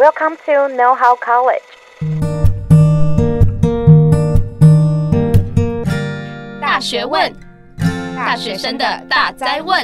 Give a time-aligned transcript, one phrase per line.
[0.00, 1.60] Welcome to Know How College。
[6.58, 7.30] 大学问，
[8.16, 9.76] 大学生的大灾问。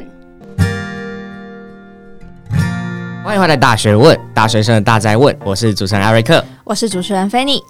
[3.22, 5.38] 欢迎回来，大学问，大学生的大灾问。
[5.44, 7.60] 我是主持人艾瑞克，我是主持人菲尼。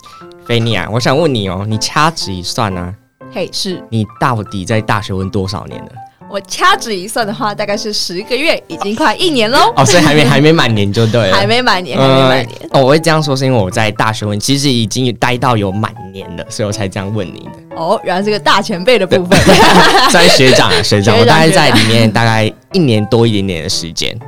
[0.47, 2.95] 菲尼啊，我想问你哦，你掐指一算呢、啊？
[3.33, 5.91] 嘿，是你到底在大学问多少年了？
[6.29, 9.73] 我掐指一算的话，大概是十个月，已经快一年喽。
[9.77, 12.71] 哦，所以还没还没满年就对了，还没满年，还没满年、嗯。
[12.73, 17.77] 哦，我会这样说是因为我在大学问其实已经待到有满年了，所以我才这样问你的。
[17.77, 19.39] 哦，原来是个大前辈的部分，
[20.11, 24.19] 算学长啊，学长，学长，我大概在里面大概一年多一点点的时间。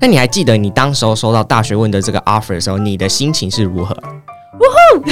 [0.00, 3.96] 那你还记得你当时候收到大学问的这个 offer 的时候，你的心情是如何？
[4.58, 5.10] 呜呼，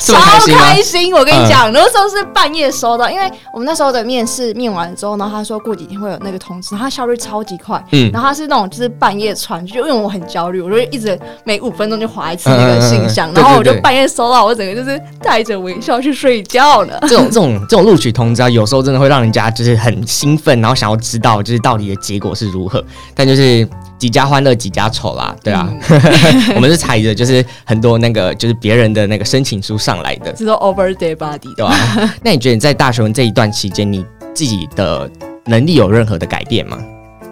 [0.00, 0.14] 超
[0.46, 1.14] 开心！
[1.14, 7.82] 我跟你讲，那时候是半夜收到，因为我们那时候的面试面完之后，然后他说过几天会有那个通知，他效率超级快。
[7.92, 16.98] 嗯，然后他是那种就是半夜传，就因为我很焦虑，我就一直每五分钟就划一次那个信箱，然后我就半夜收到，我整个就是带着微笑去睡觉了。
[17.02, 23.66] 这种这种这种录取通知啊，有时候真的会让人家就是很兴奋，然后想要知道就是到底的结果是如何，但就是。
[23.98, 32.14] 几家欢乐几家愁啦，对啊，嗯、 我们是踩着就是很多那个就是别人的那个申请书上来的，这都 over day body，对吧、啊？
[32.22, 35.10] 那你觉得你在大学问这一段期间，你自己的
[35.46, 36.78] 能力有任何的改变吗？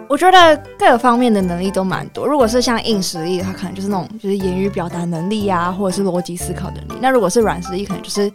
[0.07, 2.25] 我觉得各个方面的能力都蛮多。
[2.27, 6.99] 如果是像硬实力的话，可能就是那种就是言语表达能力啊，或者是逻辑思考能力。
[7.01, 8.31] 那如果是软实力，可能就是。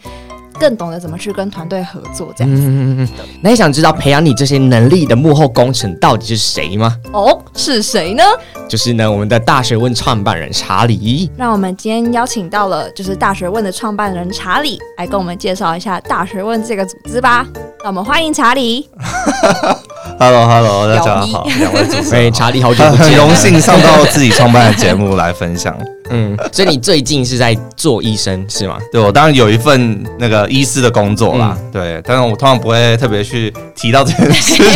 [0.60, 2.62] 更懂得怎么去跟团队合作，这样子。
[2.64, 3.08] 嗯，
[3.40, 6.94] 那你想知道培养你这些能力的幕后功臣到底是谁吗？
[7.12, 8.22] 哦，是谁呢？
[8.68, 11.30] 就是呢，我们的大学问创办人查理。
[11.36, 17.46] 让我们今天邀请到了，就是大学问的创办人查理，来跟我们介绍一下大学问这个组织吧。
[17.82, 18.88] 那我们欢迎查理。
[20.22, 25.74] Hello，Hello，hello, 大家好，两位主持人，查理好久不见，很荣幸上到自己创办的节目来分享。
[26.12, 28.76] 嗯，所以你最近是在做医生是吗？
[28.92, 31.56] 对，我当然有一份那个医师的工作啦。
[31.58, 34.66] 嗯、对，但是我通常不会特别去提到这件事情。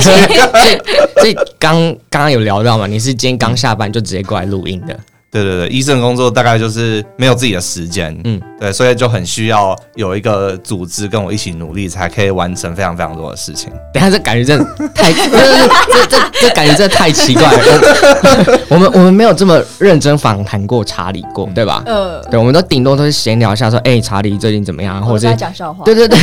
[1.21, 4.99] 所以刚刚刚有聊到嘛，你是今天刚下班就直接过来录音的。
[5.35, 13.69] 对对对，医生工作大概就是没有自己的时间，嗯，对，所以就很需要有一个组织跟我一起努力，才可以完成非常非常多的事情。
[13.93, 18.61] 等下这感觉真的太， 这这这这感觉真的太奇怪了。
[18.71, 21.83] 我们我们没有这么认真访谈过查理过，对吧？
[21.85, 25.85] 呃，对，我们都顶多都是闲聊一下，说，哎，查理最近怎么样，或者是讲笑话。
[25.85, 26.17] 对对对，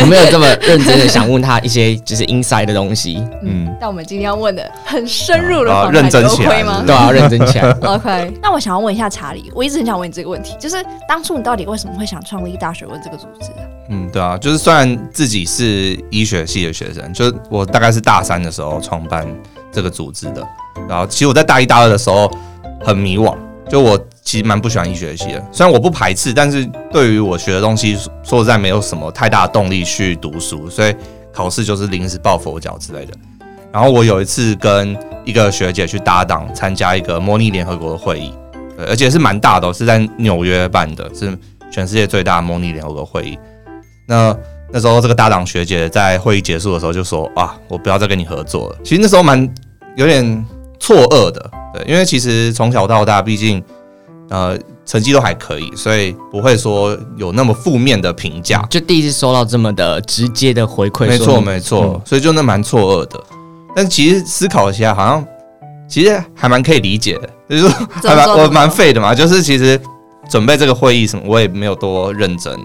[0.00, 3.20] 我没有这么认真的想问他一些就是 inside 的东西。
[3.42, 6.84] 嗯，但我们今天要问的很深入的访谈，认真起来吗？
[6.86, 7.70] 对啊，认真起来。
[7.82, 8.32] OK。
[8.44, 10.76] 那我想要问一下查理，我一直很想问你这个问题，就是
[11.08, 13.50] 当初你到底为什么会想创立大学问这个组织？
[13.88, 19.26] 嗯，对啊，就是虽然自己是医学系的学生，就我大概是大三的时候创办
[19.72, 20.46] 这个组织的，
[20.86, 22.30] 然后其实我在大一、大二的时候
[22.82, 23.34] 很迷惘，
[23.66, 30.94] 就我其实蛮不喜欢医学系的，虽然我不排斥，但是对于我学的东西，说实在没有什么太大的动力去读书，所以
[31.32, 33.14] 考试就是临时抱佛脚之类的。
[33.74, 38.32] 然后我有一次跟一个学姐去搭档参加一个模拟联合国的会议。
[38.76, 41.36] 对，而且是蛮大的，是在纽约办的，是
[41.72, 43.36] 全世界最大的模拟联合国会议。
[44.06, 44.32] 那
[44.72, 49.52] 那时候，这个搭档学姐在会议结束的时候就说：“啊，我不要再跟你合作了。”其实那时候蛮
[49.96, 50.46] 有点
[50.78, 53.60] 错愕的，对，因为其实从小到大，毕竟
[54.30, 58.64] 呃成绩都还可以，所以不会说有那么负面的评价。
[58.70, 63.24] 就第一次收到这么的直接的回馈，没错没错，嗯、所以就那蛮错愕的。
[63.74, 65.26] 但其实思考一下，好像。
[65.86, 67.70] 其实还蛮可以理解的，就是说
[68.02, 69.78] 还蛮我蛮废的嘛，就是其实
[70.30, 72.58] 准备这个会议什么，我也没有多认真，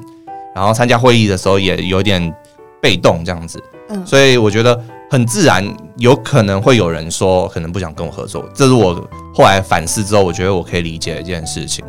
[0.56, 2.34] 然后参加会议的时候也有点
[2.82, 4.82] 被动这样子，嗯，所以我觉得
[5.12, 5.64] 很自然，
[5.98, 8.96] 有可能会有人说可能不想跟我合作，这是我
[9.36, 11.84] 后来反思之后，我觉得我可以理解的一件事情，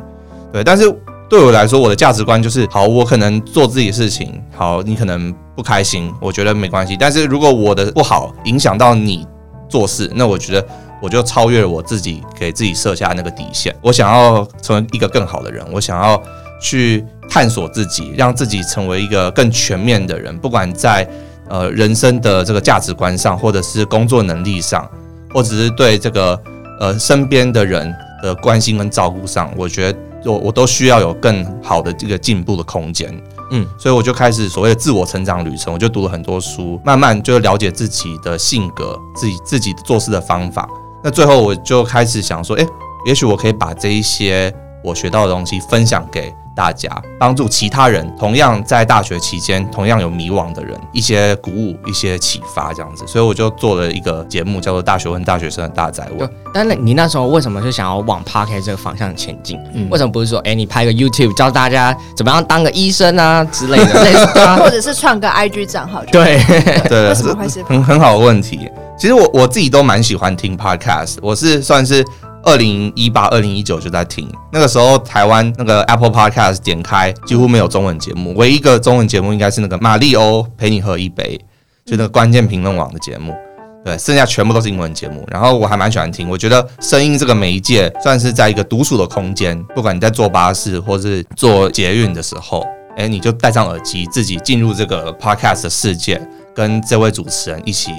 [0.52, 0.92] 对，但是
[1.30, 9.24] 对我来说，我的价值观就是，好，我可能做自己的事情，好，你可能不开心，我觉得没关系，但是如果我的不好影响到你
[9.68, 10.66] 做事，那我觉得。
[11.02, 13.74] 我就超越了我自己给自己设下那个底线。
[13.80, 16.22] 我想要成为一个更好的人，我想要
[16.60, 20.36] 去探索自己，让自己成为一个更全面的人。
[20.36, 21.08] 不管在
[21.48, 24.86] 呃人生的这个价值观上，或者是工作能力上，
[25.32, 26.38] 或者是对这个
[26.78, 27.90] 呃身边的人
[28.22, 33.10] 的关心跟照顾上，我觉得我我都需要有更好的这个进步的空间。
[33.52, 40.68] 嗯，所以我就开始所谓的自我成长旅程，我就读了很多书，慢慢就了解自己的性格，自己自己做事的方法。
[41.02, 42.66] 那最后我就开始想说，诶，
[43.06, 53.02] 也许我可以把这一些我学到的东西分享给大家，帮助其他人同样在大学期间同样有迷惘的人一些鼓舞、一些启发这样子。
[53.06, 56.28] 所以我就做了一个节目，叫做《大学问大学生的大宅问》。
[56.52, 59.58] 但是你那时候为什么是想要往 Podcast 这个方向前进？
[59.72, 66.04] 嗯、为什么不是说，哎、欸，你拍个 YouTube 教大家怎么样当个医生啊之类的，类似啊、 或者是创个 IG 账号？
[66.12, 66.42] 对
[66.90, 68.68] 对，为什么会是很很好的问题？
[68.98, 72.04] 其实我我自己都蛮喜欢听 Podcast，我是算是
[72.44, 74.28] 二零一八、二零一九就在听。
[74.52, 81.38] 那个时候台湾那个 Apple Podcast 点开几乎没有中文节目，唯一一个中文节目应该是那个玛丽欧陪你喝一杯，
[81.84, 83.34] 就那个关键评论网的节目。
[83.82, 85.26] 对，剩下全部都是英文节目。
[85.30, 92.62] 然后我还蛮喜欢听，我觉得声音这个媒介算是在一个独处的空间，不管你在坐巴士或是坐捷运的时候，
[92.98, 96.20] 哎，你就戴上耳机，自己进入这个 Podcast 的世界，
[96.54, 97.90] 跟这位主持人一起。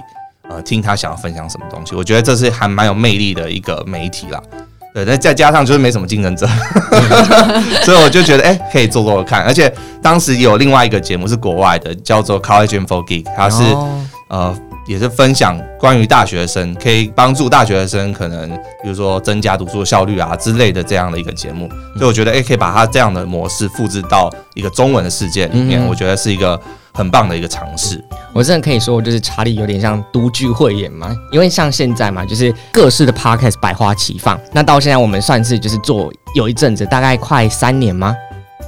[0.51, 4.41] 呃，听他想要分享什么东西，我觉得这是还蛮有魅力的一个媒体啦。
[4.93, 6.45] 对，再再加上就是没什么竞争者，
[7.83, 9.41] 所以我就觉得哎、欸，可以做做看。
[9.43, 13.87] 而且当时有另外一个节目是国外的，叫做 College Info Geek，它是、oh.
[14.27, 14.57] 呃
[14.91, 18.49] 也是分享关于大学生，可以帮助大学生可能
[18.83, 21.69] 比如说增加读书的效率啊之类的这样的一个节目。
[21.95, 26.59] 所以我觉得哎、欸，可以把它这样的模式复制到一个中文的世界里面，嗯、我觉得是一个。
[26.93, 28.03] 很棒的一个尝试，
[28.33, 34.37] 我真的可以说，就是查理有点像独具慧眼嘛，因为像现在嘛，就是各式的 podcast 百花齐放。
[34.51, 38.13] 那到现在我们算是就是做有一阵子，大概快三年吗？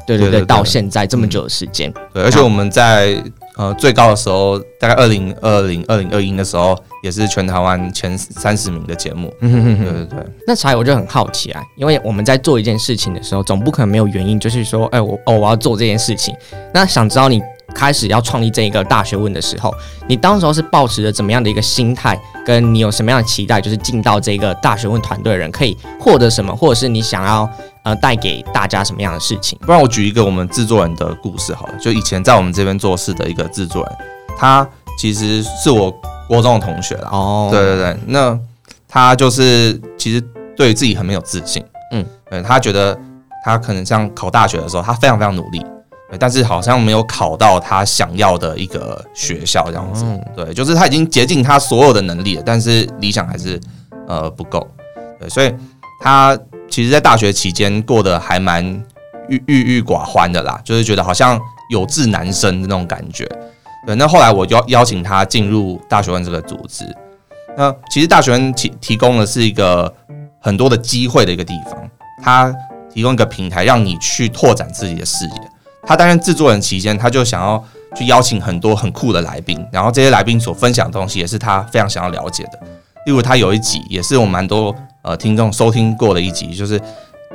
[0.08, 1.90] 对对对，对对对，到现在这么久的时间。
[1.90, 3.22] 嗯、对，而且我们在
[3.58, 9.34] 呃最高的时候，大概二零二零二零二一的时候，也是全台湾前三十名的节目。
[9.42, 10.26] 嗯哼哼哼，对对对。
[10.48, 16.36] 那查理我就很好奇啊，因为我们在做一件事情的时候，总不可能没有原因，就是说，哎，我哦我要做这件事情。
[16.74, 17.42] 那想知道你。
[17.74, 19.74] 开始要创立这一个大学问的时候，
[20.06, 27.50] 你当时候是抱持着怎么样的一个心态，跟你有什么样的期待，就是进到这个大学问团队的人可以获得什么，或者是你想要
[27.84, 29.58] 呃带给大家什么样的事情？
[29.62, 33.96] 不然我举一个我们制作人的故事好了，就以前在我们这边做事的一个制作人，
[34.38, 35.94] 他其实是我
[36.28, 37.10] 国中的同学啦。
[37.12, 38.40] 哦，对对对，那
[38.88, 40.22] 他就是其实
[40.56, 42.98] 对自己很没有自信，嗯，对，他觉得
[43.44, 45.66] 他可能像考大学的时候，他非常非常努力。
[46.20, 53.60] 但是好像没有考到他想要的一个学校这样子，对，就是他已经竭尽他所有的能力了，但是理想还是
[54.08, 54.68] 呃不够，
[55.20, 55.52] 对，所以
[56.00, 56.38] 他
[56.70, 58.66] 其实，在大学期间过得还蛮
[59.30, 61.40] 郁郁郁寡欢的啦，就是觉得好像
[61.70, 63.26] 有志难伸的那种感觉，
[63.86, 63.96] 对。
[63.96, 66.84] 那后来我邀邀请他进入大学问这个组织，
[67.56, 69.94] 那其实大学问提提供的是一个
[70.40, 71.90] 很多的机会的一个地方，
[72.24, 72.54] 他
[72.92, 75.34] 提供一个平台让你去拓展自己的视野。
[75.86, 77.64] 他担任制作人期间，他就想要
[77.96, 82.60] 去邀请很多很酷的来宾，然后这些来宾所分享的东西也是他非常想要了解的。
[83.06, 84.74] 例如，他有一集也是我蛮多
[85.04, 86.82] 呃听众收听过的一集，就是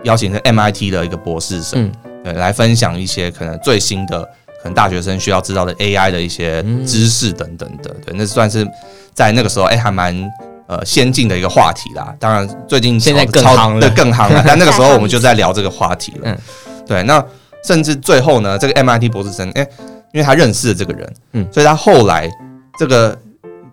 [0.03, 1.93] 邀请的 MIT 的一个博士生，嗯、
[2.25, 4.23] 对，来分享一些可能最新的
[4.61, 7.95] 可能大学生需要知道的 AI 的一些知识等等的。
[8.05, 8.69] 对，那算是
[9.15, 10.15] 在那个时候哎、欸、还蛮
[10.67, 12.15] 呃先进的一个话题啦。
[12.19, 14.43] 当然，最近现在更夯了，更夯了。
[14.47, 16.21] 但那个时候 我们就在聊这个话题了。
[16.25, 16.39] 嗯，
[16.87, 17.25] 对，那。
[17.65, 19.71] 甚至最后呢，这个 MIT 博士生，哎、欸，
[20.13, 22.31] 因为他认识了这个人，嗯，所以他后来
[22.79, 23.19] 这个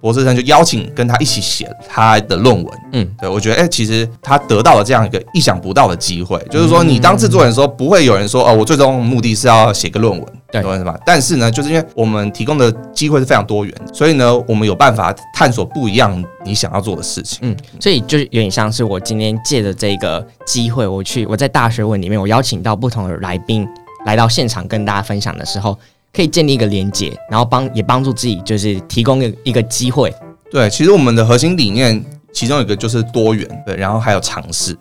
[0.02, 10.98] 博士生就邀请跟他一起写他的论文，嗯，对，我觉得，哎、欸，其实他得到了这样一个意想不到的机会，就是说，你当制作人的时候，不会有人说，哦，我最终目的是要写个论文，对，吧？
[11.06, 23.68] 但是呢，就是因为我们提供的机会是非常多元，所以呢，我们有办法探索不一样你想要做的事情，嗯，所以就是有点像是我今天借着这个机会，我去我在大学问里面，我邀请到不同的来宾。
[24.06, 25.76] 来到现场跟大家分享的时候，
[26.16, 30.14] 可以建立一个连接，然后帮也帮助自己，就是提供一个一个机会。
[30.50, 34.74] 对，其实我们的核心理念其中一个就是多元，对，然后还有尝试。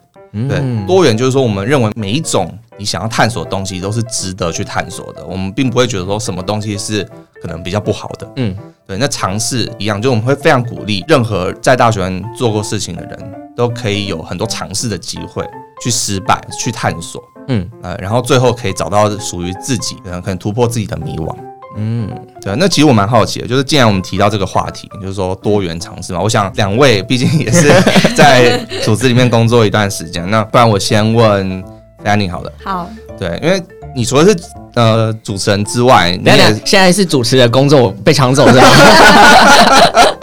[0.49, 7.09] 对，嗯、多元就是说，我们认为每一种你想要探索的东西都是值得去探索的，我们并不会觉得说什么东西是
[7.41, 8.33] 可能比较不好的。
[8.37, 12.01] 嗯，对，那尝试一样，就我们会非常鼓励任何在大学
[12.37, 15.45] 做过事情的人都可以有很多尝试的机会，
[15.83, 17.23] 去失败，去探索。
[17.49, 21.35] 嗯，呃，然后最后可以找到属于自己，可能可能突破自己的迷惘。
[21.77, 22.09] 嗯，
[22.41, 22.55] 对。
[22.57, 27.69] 那其实我蛮好奇的，就是既然我们提到这个话题，就是说多元尝试嘛，我想两位毕竟也是
[28.15, 31.63] 在组织里面工作一段时间，那不然我先问
[32.05, 32.53] Fanny 好了。
[32.65, 32.89] 好。
[33.19, 33.63] 对，因为
[33.95, 34.37] 你除了是
[34.75, 38.67] 呃主持人之外，你也现在是主持人工作被抢走是吧？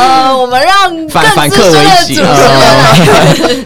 [0.00, 2.22] 呃，我们让反反客为主。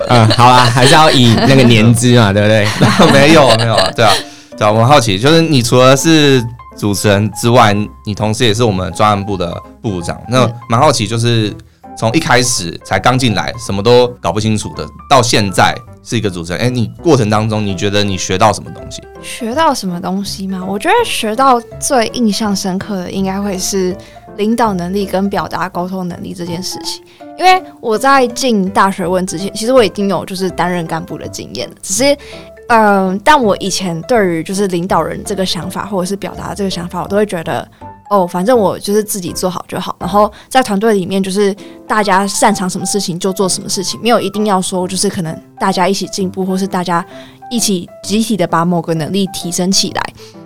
[0.09, 2.67] 嗯，好啦，还是要以那个年资嘛，对不对？
[3.13, 4.13] 没有，没有啊，对啊，
[4.59, 4.71] 对啊。
[4.73, 6.45] 我好奇，就是你除了是
[6.77, 7.75] 主持人之外，
[8.05, 10.21] 你同时也是我们专案部的部长。
[10.29, 11.55] 那蛮好奇，就是
[11.97, 19.01] 从一开始才刚进来，什么都搞不清楚的，到现在是一个主持人，哎，你过程当中你觉得你学到什么东西？
[19.23, 20.63] 学到什么东西吗？
[20.67, 23.97] 我觉得学到最印象深刻的应该会是
[24.37, 27.05] 领导能力跟表达沟通能力这件事情。
[27.39, 32.17] 因为我在进大学问之前，其实我已经有就是担任干部的经验了，只是。
[32.69, 37.69] 嗯、但我以前对于就是领导人这个想法，或者是表达这个想法，我都会觉得，
[38.09, 39.95] 哦，反正我就是自己做好就好。
[40.01, 41.55] 然后在团队里面，就是
[41.87, 47.05] 大家擅长什么事情就做什么事情，没有一定要说就是可能大家一起进步，或是大家
[47.51, 50.03] 一起集体的把某个能力提升起来。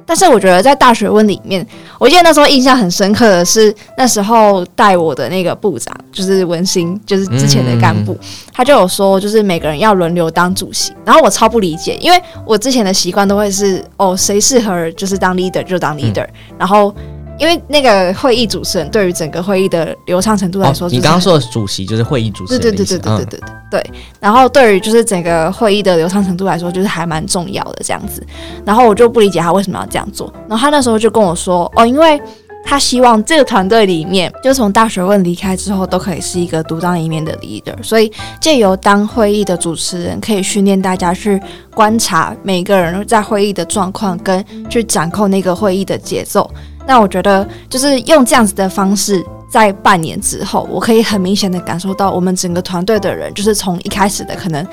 [0.08, 1.64] 但是我觉得在大学问里面，
[1.98, 8.16] 我记得那时候印象很深刻的是，那时候带我的那个部长就是文心，就是之前的干部，
[8.50, 10.94] 他就有说，就是每个人要轮流当主席。
[11.04, 16.26] 然后我超不理解，因为我之前的习惯都会是，哦，谁适合就是当 leader 就当 leader，
[16.58, 16.94] 然后。
[17.38, 23.40] 因为那个会议主持人对于整个会议的流畅程度来说，哦，你刚刚说的主席就是会议主持人，对对对对对对对
[23.70, 23.90] 对，对。
[24.20, 28.24] 然后对于就是整个会议的流畅程度来说，就是还蛮重要的这样子。
[28.64, 30.32] 然后我就不理解他为什么要这样做。
[30.48, 32.20] 然后他那时候就跟我说，哦，因为
[32.64, 37.74] 他希望这个团队里面，就从大学问离开之后，都可以是一个独当一面的 leader。
[37.82, 41.40] 所以借由当会议的主持人，可以训练大家去
[41.72, 46.50] 观察每个人在会议的状况，跟去掌控那个会议的节奏。
[46.88, 54.66] 那我觉得，就是用这样子的方式，在半年之后，我可以很明显的感受到，我们整个团队的人，就是从一开始的可能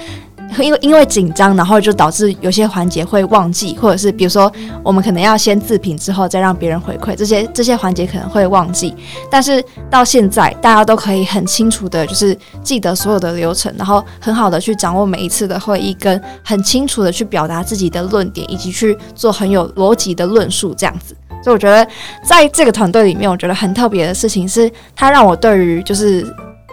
[0.59, 4.49] 因为因为紧张，然后就导致有些环节会忘记，或者是比如说
[4.81, 8.95] 我们可能要先自评之后再让别人回馈，这些这些环节可能会忘记。
[9.29, 21.13] 但是到现在，大家都可以很清楚的，就是记得所有的流程，然后很好的去掌握每一次的会议，跟很清楚的去表达自己的论点，以及去做很有逻辑的论述，这样子。
[21.45, 21.87] 所以我觉得，
[22.23, 26.25] 在这个团队里面，我觉得很特别的事情是，他让我对于就是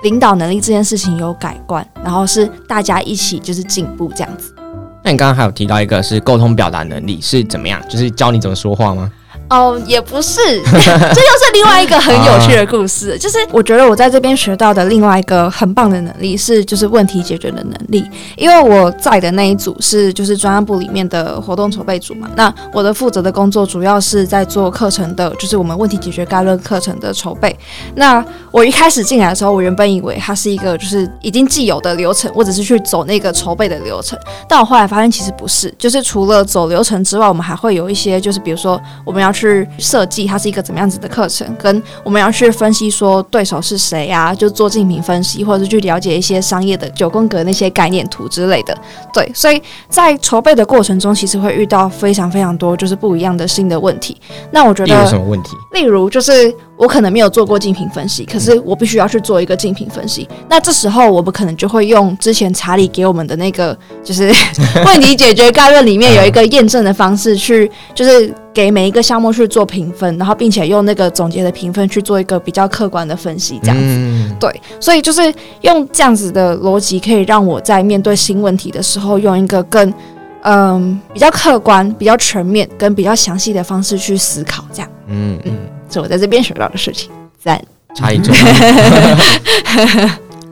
[0.03, 4.55] 领导能力这件事情有改观，然后是大家一起就是进步这样子。
[5.03, 7.83] 那你刚刚还有提到一个是沟通表达能力是怎么样？
[7.87, 9.13] 就是教你怎么说话吗？
[9.53, 13.17] 哦，也不是， 这又是另外一个很有趣的故事。
[13.21, 18.03] 就是我觉得我在这边学到的另外一个很棒的能力是，就是问题解决的能力。
[18.39, 27.55] 因为我在的那一组是就是专案部里面的活动筹备组嘛，那我的负责的工作主要是在做课程的，就是我们问题解决概论课程的筹备。
[27.95, 34.19] 那我一开始进来的时候，我原本以为它是一个就是已经既有的流程，我只是去走那个筹备的流程。
[34.49, 39.42] 但我后来发现其实不是，就是除了走流程之外，我们还会有一些，就是比如说我们要去。
[39.43, 48.77] 去设计它是一个怎么样子的课程，跟我们要去分析说对手是谁啊，就做竞品分析，或者是去了解一些商业的九宫格那些概念图之类的。
[49.13, 54.21] 对，所以在筹备的过程中，其实会遇到非常非常多就是不一样的新的问题。
[54.51, 55.57] 那我觉得，有什么问题？
[55.73, 56.55] 例如就是。
[56.83, 60.29] 我可能没有做过竞品分析，可是我必须要去做一个竞品分析。
[60.49, 64.35] 那这时候我们可能就会用之前查理给我们的那个， 就是
[64.85, 74.35] 问题解决概论里面有一个验证的方式，去就是给每一个项目去做评分，然后并且用那个总结的评分去做一个比较客观的分析，这样子。
[74.41, 79.95] 对，所以就是用这样子的逻辑，可以让我在面对新问题的时候，用一个更
[80.43, 84.91] 嗯比较客观、比较全面跟比较详细的方式去思考，这样。
[85.07, 85.53] 嗯嗯。
[85.93, 87.63] 是我在这边学到的事情，赞，
[87.95, 88.35] 差一种。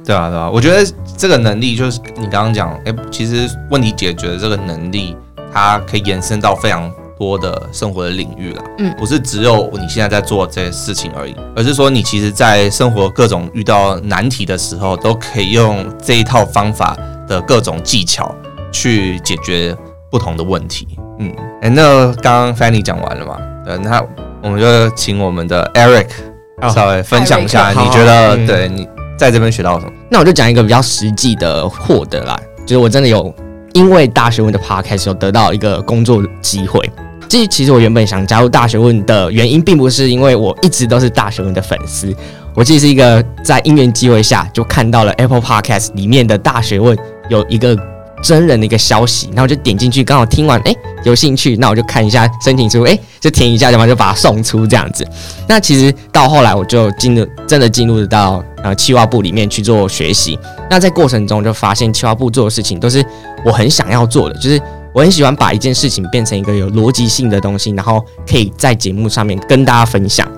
[0.05, 0.85] 对啊，对啊，我觉得
[1.17, 5.17] 这个能力就是你刚刚讲，哎、欸，其实问题解决的这个能力，
[5.53, 8.65] 它可以延伸到非常多的生活的领域了。
[8.79, 16.97] 嗯，不是只有你现在在做这些事情而已，而是说你其实，在生活各种遇到难题的时候，都可以用这一套方法
[17.29, 18.35] 的各种技巧
[18.73, 19.77] 去解决
[20.11, 20.89] 不同的问题。
[21.19, 21.31] 嗯，
[21.61, 23.39] 哎、欸，那刚刚 Fanny 讲完了吗？
[23.65, 24.05] 对，那。
[24.43, 26.09] 我们就请我们的 Eric
[26.73, 29.93] 稍微分享一下，你觉得对你在这边学到什么？
[30.11, 33.35] 那我就讲一个比较实际的获得啦，就是我真的有
[33.75, 36.81] 因为大学问的 Podcast 有得到一个工作机会。
[37.29, 42.15] 这其实我原本想加入大学问的原因，并不是因为我一直都是大学问的粉丝，
[42.55, 47.77] 我其实是一个在因缘机会下就看到了 Apple Podcast 里面的大学问有一个。
[48.23, 50.75] 真人的一个消息，然后我就点进去，刚好听完，哎，
[51.05, 55.07] 有兴趣，那我就看一下申请书，哎，就填一下，然后就把它送出这样子。
[55.49, 60.39] 那其实到后来，我就进入真的进入到呃企划部里面去做学习。
[60.69, 63.05] 那在过程中就发现，企划部做的事情都是
[63.45, 64.61] 我很想要做的，就是
[64.95, 70.29] 我很喜欢把一件事情变成一个有逻辑性的东西，然后可以在节目上面跟大家分享。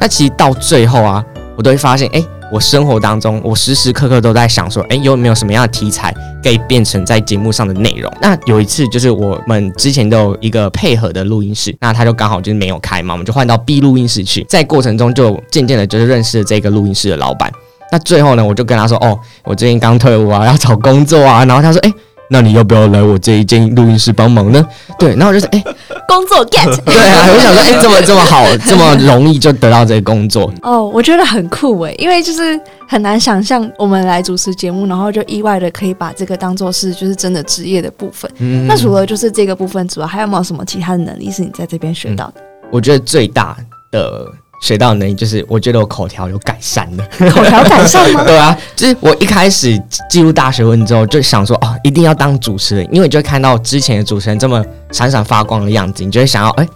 [0.00, 1.24] 那其实到最后啊，
[1.56, 2.24] 我都会发现，哎。
[2.50, 8.10] 我生活当中，我时时刻刻都在想说，诶，有没有什么样的题材可以变成在节目上的内容？
[8.22, 14.44] 那有一次，就是我们之前都有一个配合的录音室，那他就刚好就是没有开嘛，我们就换到 B 录音室去。
[14.48, 17.52] 在过程中，就渐渐的，就是认识了这个录音室的老板。
[17.90, 21.44] 那最后呢，我就跟他说，哦，我最近刚退伍啊，要找工作啊。
[21.44, 21.92] 然后他说，诶，
[22.30, 24.66] 那你要不要来我这一间录音室帮忙呢？
[24.98, 25.74] 对，然后我就是哎，欸、
[26.06, 38.30] 工作 get， 对啊，我想说哎、欸，这么这么好， 这么容易就得到这个工作哦，我觉得很酷哎，因为就是很难想象我们来主持节目，然后就意外的可以把这个当做是就是真的职业的部分。
[38.38, 42.34] 嗯，那除了就是这个部分之外，还有没有什么其他的能力是你在这边学到的？
[42.36, 43.56] 嗯、我觉得最大
[43.90, 44.26] 的。
[44.60, 47.04] 学到的能力就是，我觉得我口条有改善了。
[47.30, 48.22] 口条改善吗？
[48.26, 56.66] 对啊，就是我一开始进入大学问之后，就想说哦，一定要当主持人，因为你就会看到之前的主持人这么闪闪发光的样子，你就会想要，哎，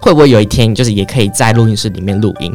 [0.00, 2.54] 会不会有一天就是也可以在录音室里面录音？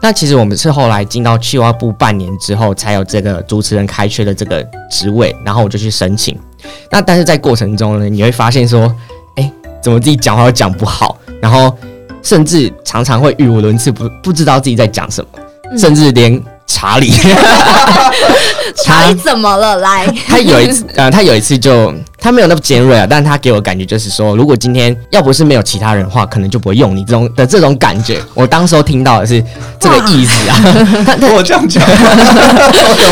[0.00, 6.36] 那其实我们是后来进到企划部半年之后，才有这个主持人开缺的这个职位，然后我就去申请。
[6.90, 8.92] 那但是在过程中呢，你会发现说，
[9.36, 11.76] 哎，怎么自己讲话都讲不好，然后。
[12.22, 16.42] 甚至常常会语无伦次，不不知道自己在讲什么，嗯、甚至连。
[16.64, 17.12] 查理，
[18.84, 19.76] 查理怎么了？
[19.76, 28.20] 来， 他有一次， 呃，他有一次就他没有那么尖锐啊，但他给我感觉就是说，如果今天要不是没有其他人的话，可能就不会用你这种的这种感觉。
[28.34, 29.42] 我当时候听到的是
[29.80, 30.56] 这个意思啊。
[31.34, 31.84] 我这样讲，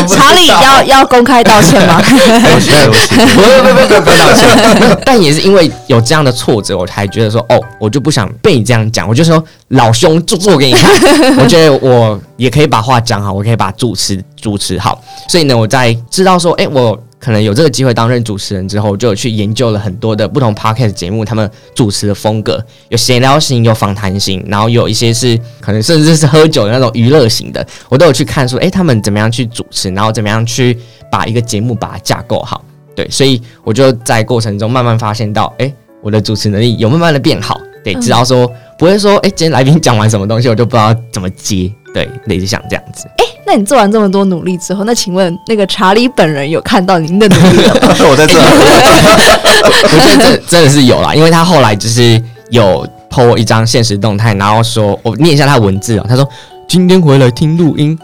[0.07, 2.01] 查理要要公开道歉吗？
[2.01, 4.97] 不不不不不不道歉。
[5.05, 10.89] 但也是因为有这样的挫折，我才觉得说，哦，我就不想被你这样讲，我就说老兄做做给你看。
[11.37, 13.41] 我觉得我也可以把话讲好，我。
[13.41, 30.75] 可以把主持主持好，所以呢，我在知道说，哎、欸，我可能有这个机会担任主持人之后，就有去研究了很多的不同 podcast 节目，他们主持的风格有闲聊型，有访谈型，然后有一些是可能甚至是喝酒的那种娱乐型的，我都有去看说，哎、欸，他们怎么样去主持，然后怎么样去
[31.11, 41.71] 把一个节目把它架构好，对，所以我就在过程中慢慢发现到，哎、欸，我的主持能力有慢慢的变好，对，知道说不会说，哎、欸，今天来宾讲完什么东西，我就不知道怎么接。
[41.93, 43.05] 对，类似像这样子。
[43.17, 47.93] 哎，那你做完这么多努力之后，那请问那个查理本人有看到您的努力了吗？
[48.09, 48.39] 我在这，
[49.83, 56.25] 我觉得这 真的是有啦，因为他后来就是有 po 一张现实动态，然后说我念一下他文字啊，他说
[56.65, 57.99] 今天回来听录音，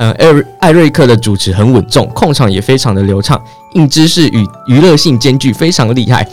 [0.00, 3.40] 嗯、呃，艾瑞艾瑞克的主持很稳重，控场也非常的流畅，
[3.74, 6.26] 硬知识与娱乐性兼具，非常的厉害。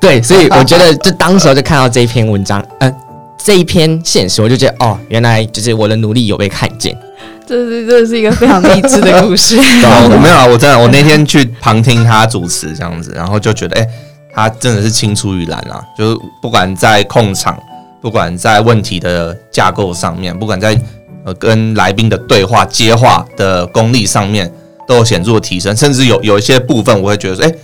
[0.00, 2.96] 对，所以我觉得就当时候就看到这一篇文章，嗯、呃。
[3.40, 6.94] 这一篇现实，我就觉得哦，原来就是我的努力有被看见。
[7.46, 9.56] 这是这是一个非常励志的故事。
[10.20, 13.88] 没有啊，我真的，我那天去旁听他主持这样子，然后就觉得，哎，
[14.34, 15.82] 他真的是青出于蓝啊！
[15.96, 17.58] 就是不管在控场，
[18.02, 20.78] 不管在问题的架构上面，不管在
[21.24, 24.52] 呃跟来宾的对话接话的功力上面，
[24.86, 25.74] 都有显著的提升。
[25.76, 27.54] 甚至有有一些部分，我会觉得说，哎，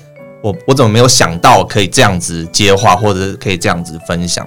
[0.43, 4.47] 我我怎么没有想到可以这样子接话，或者是可以这样子分享？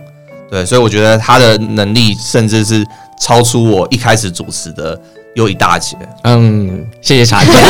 [0.49, 2.86] 对，所以我觉得他的能力甚至是
[3.19, 4.99] 超出我一开始主持的
[5.36, 5.95] 又一大截。
[6.23, 7.51] 嗯，谢谢茶姐。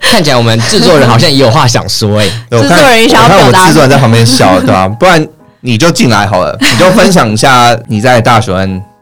[0.00, 3.46] 看起来我们制作人好像也有话想说哎、欸，制作人也想要表达。
[3.46, 4.86] 我看我制作人在旁边笑，对吧？
[4.88, 5.26] 不然
[5.60, 8.52] 你就进来好了，你就分享一下你在大学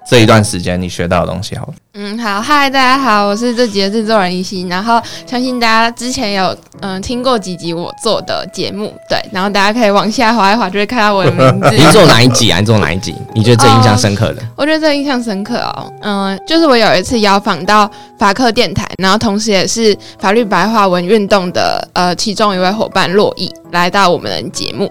[0.08, 1.72] 这一段时间你学到的东西好了。
[1.94, 4.68] 嗯，好，嗨，大家好，我是这集的制作人一心。
[4.68, 11.70] 然后相信大家之前有嗯听过几集我做的节目，对，然后大家可以往下滑一滑，就会看到我的名字。
[11.76, 12.60] 你做哪一集啊？
[12.60, 13.14] 你做哪一集？
[13.34, 14.42] 你觉得最印象深刻的？
[14.56, 24.90] 我觉得最印象深刻哦，嗯，就是我有一次邀访到法克电台，然后同时也是法律白话文运动的呃其中一位伙伴洛毅来到我们的节目，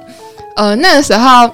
[0.55, 1.49] 呃，那个时候。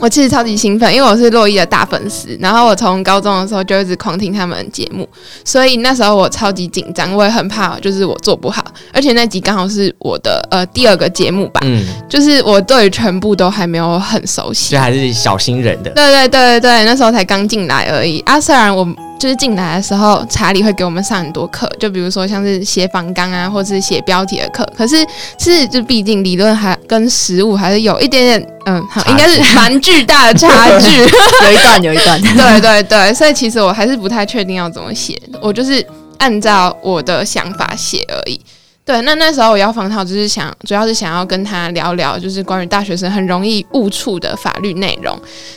[0.00, 5.08] 我其实超级兴奋，因为我是洛伊的大粉丝，然后我从高中的时候就一直狂听他们的节目，
[5.44, 18.86] 所以那时候我超级紧张，我也很怕就是我做不好，而且那集刚好是我的呃第二个节目吧，嗯，就是我对于全部都还没有很熟悉，就还是小新人的，对对对对对，那时候才刚进来而已啊，虽然我。
[19.18, 24.66] 就是进来的时候，查理会给我们上很多课，就比如说像是写仿纲啊，或是写标题的课。
[24.76, 24.96] 可是
[25.38, 31.00] 是就毕竟理论还跟实物还是有一点点，嗯，好，应该是蛮巨大的差距。
[31.44, 32.20] 有一段，有一段。
[32.22, 35.84] 对对对，所以其实我还是不太确定要怎么写，我就是
[36.18, 38.40] 按照我的想法写而已。
[38.88, 45.14] 对，那那时候我邀访他，就是想，主要是想要跟他聊聊，就是关于大学生很容易误触的法律内容。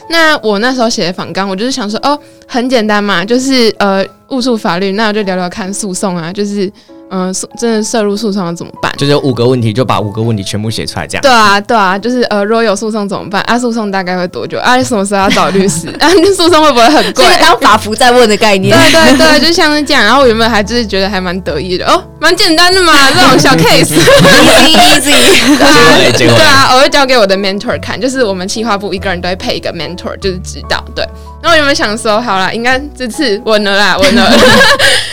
[0.10, 6.70] 那我那时候写的访纲，我就是想说，哦，很简单嘛，就是呃，误触法律，那我就聊聊看诉讼啊，就是。
[7.14, 8.90] 嗯，真的涉入诉讼要怎么办？
[8.98, 11.22] 就是有五个问题，就把五个问题全部写出来，这样。
[11.22, 13.42] 对啊，对啊，就是呃，如果有诉讼怎么办？
[13.42, 14.58] 啊，诉讼大概会多久？
[14.60, 15.90] 啊，什么时候要找律师？
[16.00, 17.26] 啊，诉讼会不会很贵？
[17.26, 18.74] 就是当法服在问的概念。
[18.78, 20.02] 对对对，就像是这样。
[20.04, 25.58] 然后我原本还就是觉得还蛮得意的哦，蛮简单的嘛，这种小 case，easy easy。
[25.60, 30.82] 对啊，对啊，我会交给我的 mentor 看，就是我们企划部一个人都会配一个 mentor，就是指导。
[30.96, 31.06] 对，
[31.42, 34.32] 然后我原本想说，好啦，应该这次稳了啦， 稳了。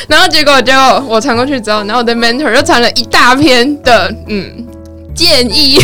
[0.07, 4.67] 然后结果结果我传过去之后，然后我的 mentor 又传了一大篇的嗯
[5.15, 5.81] 建议，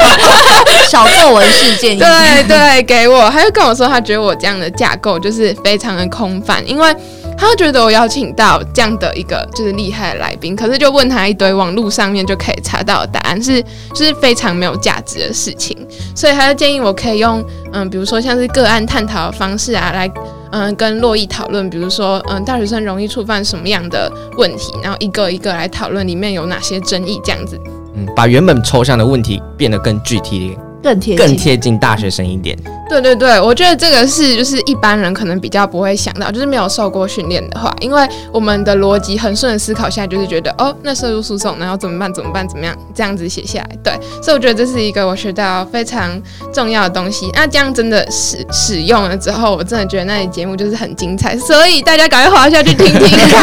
[0.88, 6.94] 小作文式建议，对对，给我，他就跟我说，他觉得我这样的架构就是非常的空泛，因为。
[7.38, 13.62] 他觉得我邀请到这样的一个就是厉害的来宾，可是就问他一堆网络上面就可以查到的答案，是
[13.94, 15.76] 就是非常没有价值的事情，
[16.14, 20.10] 所以他就建议我可以用嗯，比如说像是个案探讨的方式啊，来
[20.50, 27.58] 嗯跟洛伊讨论，比如说嗯大学生容易触犯什么样的问题，然后一个一个来讨论里面有哪些争议，这样子，
[27.94, 30.58] 嗯，把原本抽象的问题变得更具体。
[30.80, 32.56] 更贴更贴近大学生一点。
[32.88, 42.12] 对对对，我觉得这个是就是一般人可能比较不会想到，就是没有受过训练的话，因为我们的逻辑很顺的思考下来，就是觉得哦，那涉入诉讼，然后怎么办？
[42.12, 42.48] 怎么办？
[42.48, 42.74] 怎么样？
[42.94, 43.68] 这样子写下来。
[43.84, 46.20] 对，所以我觉得这是一个我学到非常
[46.52, 47.30] 重要的东西。
[47.34, 53.40] 那这样真的使使用了之后，我真的觉得那里节目就是很精彩，所以大家赶快滑下去听听看。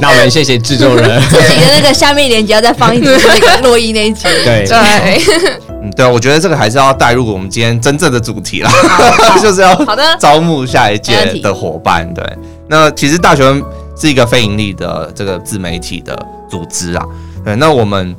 [0.00, 4.24] 那我们谢谢制作人，自己的那个下面链接要再放一集那个洛伊那一集。
[4.44, 5.77] 对 对。
[5.80, 8.70] 嗯，对啊，我觉得这个还是要带入我们今天真正的主题啦，
[9.40, 12.12] 就是要好的招募下一届的伙伴。
[12.14, 12.24] 对，
[12.68, 13.62] 那其实大学问
[13.96, 17.04] 是一个非盈利的这个自媒体的组织啊。
[17.44, 18.16] 对，那我们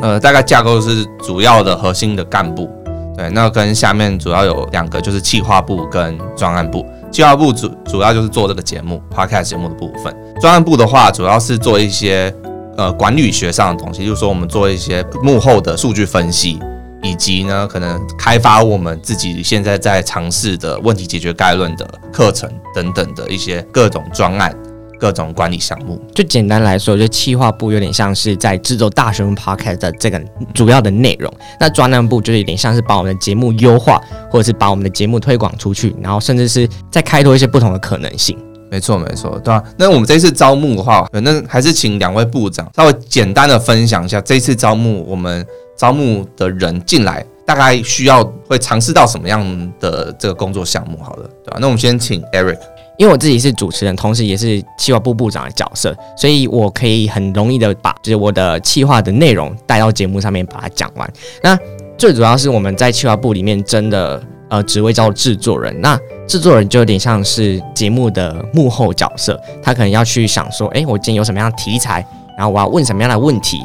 [0.00, 2.70] 呃大概架构是主要的核心的干部，
[3.16, 6.86] 对，那跟下面主要有两个就是企划部跟专案部。
[7.10, 12.32] 企划部主主要就是做这个节目 Podcast 节目的部分，专案部的话主要是做一些。
[12.80, 16.58] 呃，管理学上的东西，就是说我们做一些幕后的数据分析，
[17.02, 24.56] 以及呢，可能开发我们自己现在在尝试的问题解决概论的课程等等的一些各种专案、
[24.98, 26.00] 各种管理项目。
[26.14, 30.18] 就简单来说，就企划部有点像是在制作大学问 Podcast 的这个
[30.54, 38.38] 主要的内容，那专案部就是有点像是把我们的节目优化，或者是把我们的节目推广出去，然后甚至是再开拓一些不同的可能性。
[38.70, 39.64] 没错，没错，对吧、啊？
[39.76, 45.44] 那我们这次招募的话，那还是请两位部长稍微简单的分享一下这次招募我们
[45.76, 50.96] 招募的人进来，大概需要会尝试到什么样的这个工作项目？
[51.02, 52.58] 好了，对吧、那我们先请 Eric，
[52.96, 61.12] 因为我自己是主持人，同时也是企划部部长的角色，所以我可以很容易的把就是我的企划的内容带到节目上面把它讲完。
[61.42, 61.58] 那
[61.98, 64.22] 最主要是我们在企划部里面真的。
[64.50, 72.04] 呃，职位叫制作人，那制作人就有点像是节目的幕后角色，他可能要去想说，诶，我今天有什么样的题材，
[72.36, 73.60] 然后我要问什么样的问题，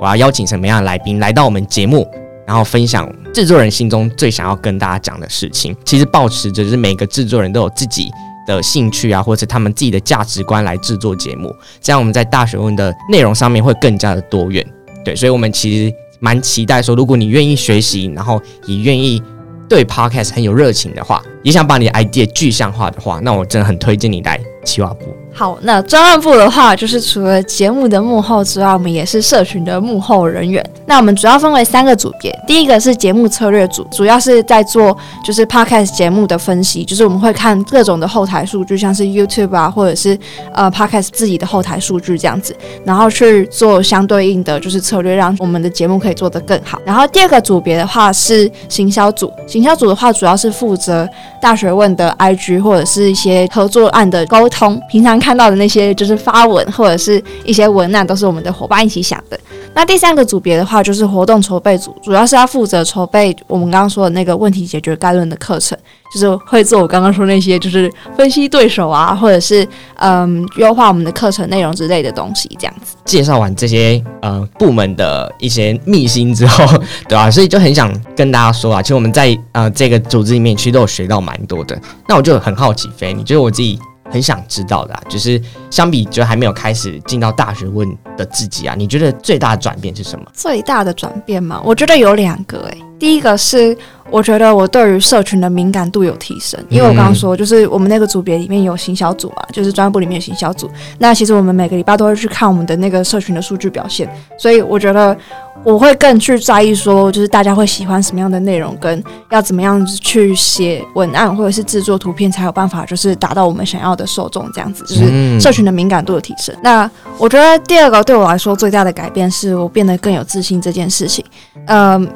[0.00, 2.08] 我要邀请什么样的来宾来到我们节目，
[2.46, 5.76] 然后分享制作人心中最想要跟大家讲的事情。
[5.84, 8.10] 其实抱持着就是每个制作人都有自己
[8.46, 14.66] 的兴趣啊，或者他们自己的价值观来制作节目，这样我们在大学问的内容上面会更加的多元。
[15.04, 19.22] 对，所以我们其实蛮期待说，如果你愿意学习，然后也愿意。
[19.70, 25.16] 对 Podcast 很有热情的话，也想把你 idea 具象化的话，那我真的很推荐你来企划部。
[25.32, 30.62] 好，那专案部的话，就是除了节目的幕后之外，我们也是社群的幕后人员。
[30.86, 40.18] 那我们主要分为三个组别，第一个是节目策略组，主要是在做就是 Podcast 节目的分析，就是我们会看各种的后台数据，像是 YouTube 啊，或者是
[40.52, 46.78] 呃 Podcast 自己的后台数据这样子，然后去做相对应的就是策略，让我们的节目可以做得更好。
[46.84, 51.08] 然后第二个组别的话是行销组，行销组的话主要是负责
[51.40, 55.19] 大学问的 IG 或者是一些合作案的沟通，平常。
[55.20, 59.38] 看到的那些就是发文或者是一些文案，都是我们的伙伴一起想的。
[59.72, 65.78] 那第三个组别的话，就是活动筹备组，主要是要负责筹备我们刚刚说的那个问题解决概论的课程，
[66.12, 72.96] 就是会做我刚刚说那些，就是分析对手啊，或者是嗯优化我们的课程内容之类的东西，这样子。
[73.04, 76.64] 介绍完这些呃部门的一些秘辛之后，
[77.08, 77.30] 对吧、啊？
[77.30, 81.80] 所以就很想跟大家说啊，其实我们在呃这个组织里面其实都有学到蛮多的。
[82.08, 83.78] 那我就很好奇，飞，你觉得我自己？
[84.10, 90.26] 很想知道的、啊，就是相比就还没有开始进到大学问的自己啊，你觉得最大的转变是什么？
[90.34, 91.60] 最大的转变嘛？
[91.64, 93.76] 我觉得有两个诶、欸，第一个是。
[94.12, 100.68] 我觉得我对于社群的敏感度有提升，因为我刚刚说，就是我们那个组别里面有行销组嘛，就是专业部里面有行销组。
[100.98, 105.16] 那其实我们每个礼拜都会去看我们的那个社群的数据表现，所以我觉得
[105.62, 116.54] 我会更去在意说，就是大家会喜欢什么样的内容，跟要怎么样去写文案或者是制作图片，才有办法就是达到我们想要的受众这样子，就是社群的敏感度的提升。
[116.62, 121.24] 那我觉得第二个对我来说最大的改变是我变得更有自信这件事情。
[121.66, 122.08] 嗯，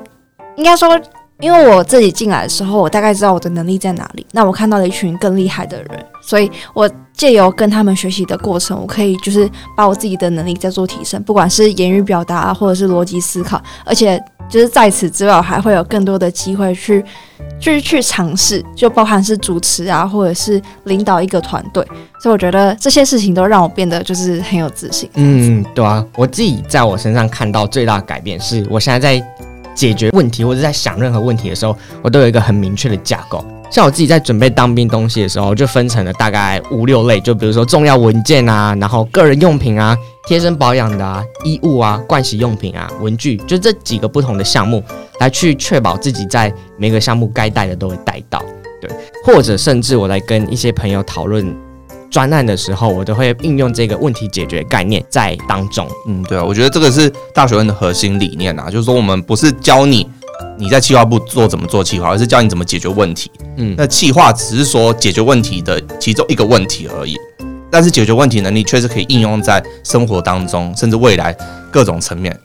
[0.56, 1.00] 应该说。
[1.44, 4.26] 因为我自己进来的时候，我大概知道我的能力在哪里。
[4.32, 13.62] 那我看到了一群更厉害的人，所以我借由跟他们学习的过程，我可以就是把我自己的能力再做提升，不管是言语表达或者是逻辑思考。
[13.84, 17.04] 而且就是在此之外，还会有更多的机会去
[17.60, 21.86] 去去尝试，就包含是主持啊，或者是领导一个团队。
[22.22, 25.10] 所以我觉得这些事情都让我变得就是很有自信。
[25.16, 29.22] 嗯，对啊，我自己在我身上看到最大的改变是，我现在在
[29.74, 33.44] 解决问题或者在想任何问题的时候，我都有一个很明确的架构。
[33.70, 39.96] 像我自己在准备当兵东西的时候，就分成了大概五六类，就比如说重要文件啊，然后个人用品啊，
[40.28, 44.80] 贴身保养的啊，衣物啊，盥洗用品啊，文具，就这几个不同的项目，
[45.18, 48.40] 来去确保自己在每个项目该带的都会带到，
[48.80, 48.88] 对，
[49.24, 51.52] 或者甚至我来跟一些朋友讨论
[52.14, 55.84] 专案的时候，我都会应用这个问题解决概念在当中。
[56.06, 60.08] 嗯，对啊，我觉得这个是大学问的核心理念啊，就是说我们不是教你。
[60.56, 63.28] 你在企划部做怎么做企划，而是教你怎么解决问题。
[63.56, 67.16] 嗯，那企划只是说解决问题的其中一个问题而已，
[67.68, 71.36] 但是解决问题能力确实可以应用在生活当中，甚至未来
[71.72, 72.38] 各种层面。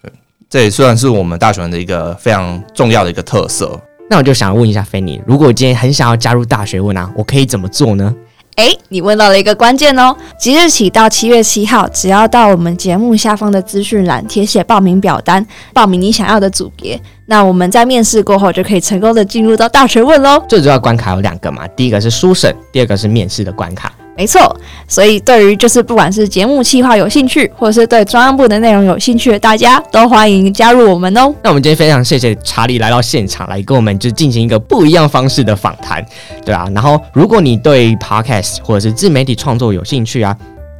[0.00, 0.12] 对，
[0.48, 3.80] 这也算是我们大学问的一个非常重要的一个特色。
[4.08, 8.14] 那我就想问一下菲尼，如果我今天很想要加入大学问啊，我可以怎么做呢？
[8.58, 10.12] 诶，你问到了一个关键哦！
[10.36, 20.42] 即日起到七月七号，只要到我们节目下方的资讯栏填写报名表单，报名你想要的组别，那我们在面试过后就可以成功的进入到大学问喽。
[20.48, 23.92] 最主要关卡有两个嘛，第一个是书审，第二个是面试的关卡。
[24.18, 24.40] 没错，
[24.88, 31.32] 所以对于就是不管是节目企划有兴趣，或者是对专案部的内容有兴趣的大家，都欢迎加入我们哦。
[31.40, 36.04] 那我们今天非常谢谢查理来到现场，来跟我们就进行一个不一样方式的访谈，
[36.44, 36.66] 对啊。
[36.74, 40.36] 然后，如果你对 Podcast 或者是自媒体创作有兴趣啊，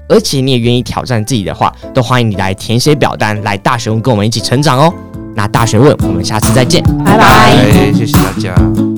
[0.08, 4.92] 而且你也愿意挑战自己的话，都欢迎你来填写表单，来大学问跟我们一起成长哦。
[5.36, 7.54] 那大学问，我们下次再见，拜拜，
[7.94, 8.97] 谢谢大家。